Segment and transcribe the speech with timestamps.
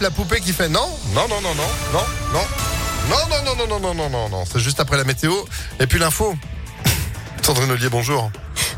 [0.00, 2.40] La poupée qui fait non, non, non, non, non, non, non,
[3.08, 4.44] non, non, non, non, non, non, non, non, non.
[4.50, 5.32] C'est juste après la météo
[5.80, 6.36] et puis l'info.
[7.42, 8.30] Sandrine Ollier, bonjour.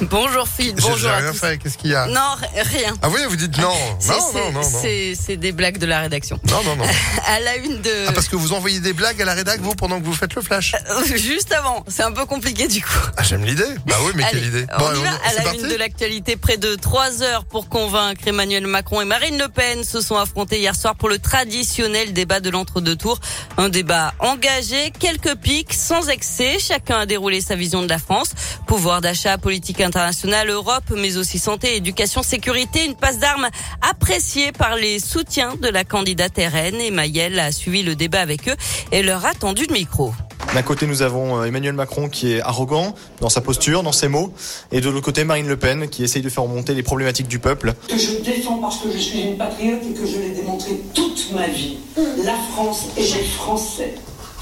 [0.00, 1.38] Bonjour J'ai bonjour j'ai à rien tous.
[1.38, 2.20] fait, qu'est-ce qu'il y a Non,
[2.56, 2.94] rien.
[3.00, 3.72] Ah oui, vous dites non.
[4.08, 4.62] Non, non, non, non.
[4.62, 6.38] c'est- des blagues de la rédaction.
[6.50, 6.84] Non, non, non.
[7.26, 7.90] À la une de...
[8.08, 10.34] Ah, parce que vous envoyez des blagues à la rédac, vous, pendant que vous faites
[10.34, 12.88] le flash Euh, Juste avant, c'est un peu compliqué du coup.
[13.16, 13.64] Ah, j'aime l'idée.
[13.86, 14.66] Bah oui, mais Allez, quelle idée.
[14.74, 16.36] on Bon, y va à la une de l'actualité.
[16.36, 20.58] Près de trois heures pour convaincre Emmanuel Macron et Marine Le Pen se sont affrontés
[20.58, 23.20] hier soir pour le traditionnel débat de l'entre-deux tours.
[23.56, 26.58] Un débat engagé, quelques pics, sans excès.
[26.58, 28.30] Chacun a déroulé sa vision de la France.
[28.66, 32.84] Pouvoir d'achat, politique internationale, Europe, mais aussi santé, éducation, sécurité.
[32.84, 33.48] Une passe d'armes
[33.88, 36.80] appréciée par les soutiens de la candidate RN.
[36.80, 38.56] Et Mayel a suivi le débat avec eux
[38.92, 40.12] et leur a tendu le micro.
[40.54, 44.08] D'un côté, nous avons euh, Emmanuel Macron qui est arrogant dans sa posture, dans ses
[44.08, 44.32] mots,
[44.70, 47.38] et de l'autre côté, Marine Le Pen qui essaye de faire remonter les problématiques du
[47.38, 47.74] peuple.
[47.88, 51.32] que je défends parce que je suis une patriote et que je l'ai démontré toute
[51.32, 51.78] ma vie.
[52.24, 53.94] La France et les Français,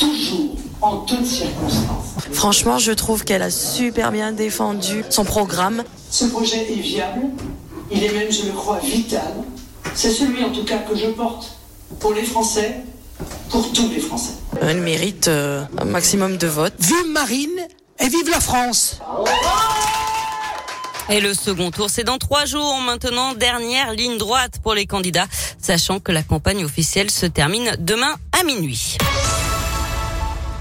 [0.02, 2.15] toujours, en toutes circonstances.
[2.32, 5.85] Franchement, je trouve qu'elle a super bien défendu son programme.
[6.10, 7.23] Ce projet est viable,
[7.90, 9.32] il est même, je le crois, vital.
[9.95, 11.57] C'est celui en tout cas que je porte
[12.01, 12.80] pour les Français,
[13.51, 14.32] pour tous les Français.
[14.60, 16.74] Elle mérite euh, un maximum de votes.
[16.80, 17.60] Vive Marine
[18.01, 18.99] et vive la France
[21.10, 25.27] Et le second tour, c'est dans trois jours maintenant, dernière ligne droite pour les candidats,
[25.60, 28.96] sachant que la campagne officielle se termine demain à minuit.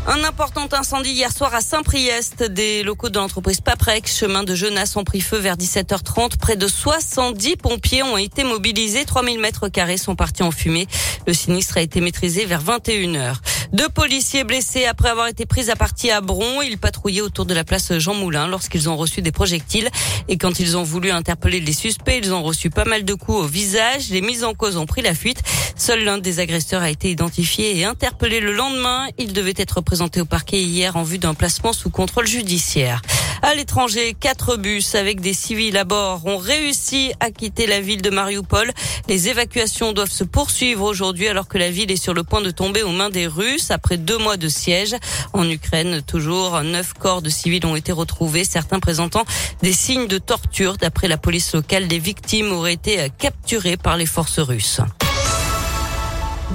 [0.08, 2.42] Un important incendie hier soir à Saint-Priest.
[2.44, 6.38] Des locaux de l'entreprise Paprec, chemin de Genasse, ont pris feu vers 17h30.
[6.38, 9.06] Près de 70 pompiers ont été mobilisés.
[9.06, 10.88] 3000 mètres carrés sont partis en fumée.
[11.28, 13.36] Le sinistre a été maîtrisé vers 21h.
[13.74, 16.64] Deux policiers blessés après avoir été pris à partie à Bron.
[16.64, 19.90] Ils patrouillaient autour de la place Jean Moulin lorsqu'ils ont reçu des projectiles.
[20.28, 23.38] Et quand ils ont voulu interpeller les suspects, ils ont reçu pas mal de coups
[23.38, 24.10] au visage.
[24.10, 25.44] Les mises en cause ont pris la fuite.
[25.82, 29.08] Seul l'un des agresseurs a été identifié et interpellé le lendemain.
[29.18, 33.02] Il devait être présenté au parquet hier en vue d'un placement sous contrôle judiciaire.
[33.42, 38.04] À l'étranger, quatre bus avec des civils à bord ont réussi à quitter la ville
[38.04, 38.72] de Mariupol.
[39.08, 42.52] Les évacuations doivent se poursuivre aujourd'hui alors que la ville est sur le point de
[42.52, 44.96] tomber aux mains des Russes après deux mois de siège.
[45.34, 49.26] En Ukraine, toujours, neuf corps de civils ont été retrouvés, certains présentant
[49.64, 50.78] des signes de torture.
[50.78, 54.80] D'après la police locale, les victimes auraient été capturées par les forces russes.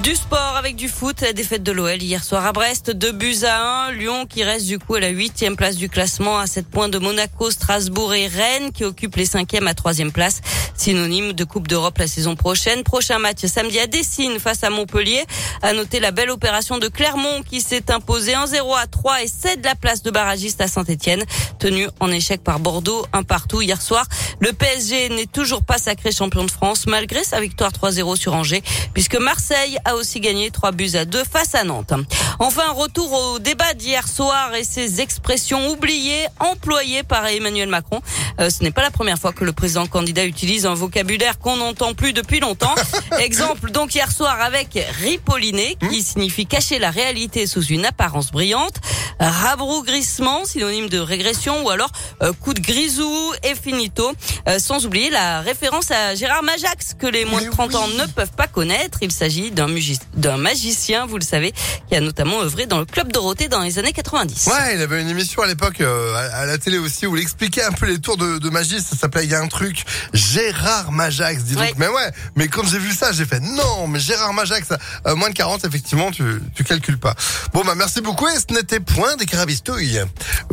[0.03, 3.45] Du sport avec du foot, la défaite de l'OL hier soir à Brest, 2 buts
[3.45, 3.93] à 1.
[3.93, 6.99] Lyon qui reste du coup à la huitième place du classement à 7 points de
[6.99, 10.41] Monaco, Strasbourg et Rennes qui occupent les cinquièmes à troisième place.
[10.77, 12.83] Synonyme de Coupe d'Europe la saison prochaine.
[12.85, 15.25] Prochain match samedi à Dessine face à Montpellier.
[15.63, 19.65] À noter la belle opération de Clermont qui s'est imposée 1-0 à 3 et cède
[19.65, 21.25] la place de barragiste à Saint-Etienne.
[21.59, 24.07] Tenu en échec par Bordeaux, un partout hier soir.
[24.41, 28.63] Le PSG n'est toujours pas sacré champion de France malgré sa victoire 3-0 sur Angers
[28.93, 31.95] puisque Marseille a aussi gagné 3 buts à 2 face à Nantes.
[32.39, 38.03] Enfin, retour au débat d'hier soir et ses expressions oubliées employées par Emmanuel Macron.
[38.41, 41.57] Euh, ce n'est pas la première fois que le président candidat utilise un vocabulaire qu'on
[41.57, 42.75] n'entend plus depuis longtemps.
[43.21, 48.75] Exemple donc hier soir avec ripolliné qui signifie cacher la réalité sous une apparence brillante.
[49.21, 51.91] Rabrougrissement, synonyme de régression ou alors
[52.23, 54.13] euh, coup de grisou et finito.
[54.49, 57.89] Euh, sans oublier la référence à Gérard Majax que les moins de Mais 30 ans
[57.89, 58.99] ne peuvent pas connaître.
[59.01, 59.69] Il s'agit d'un
[60.15, 61.53] d'un magicien, vous le savez,
[61.89, 64.47] qui a notamment œuvré dans le club Dorothée dans les années 90.
[64.47, 67.63] Ouais, il avait une émission à l'époque euh, à, la télé aussi où il expliquait
[67.63, 68.81] un peu les tours de, de magie.
[68.81, 71.43] Ça s'appelait il y a un truc Gérard Majax.
[71.45, 71.73] Dis donc, Ouais.
[71.79, 72.11] mais ouais.
[72.37, 74.69] Mais quand j'ai vu ça, j'ai fait non, mais Gérard Majax,
[75.07, 77.15] euh, moins de 40, effectivement, tu tu calcules pas.
[77.53, 80.01] Bon bah merci beaucoup et ce n'était point des carabistouilles.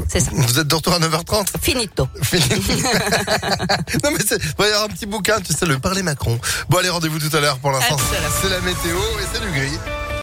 [0.08, 0.32] C'est ça.
[0.34, 1.48] Vous êtes de retour à 9h30.
[1.62, 2.08] Finito.
[2.22, 2.44] Fini.
[4.04, 6.40] non mais il va y avoir un petit bouquin, tu sais, le parler Macron.
[6.70, 7.98] Bon allez, rendez-vous tout à l'heure pour l'instant.
[8.42, 10.03] C'est la météo et c'est du gris.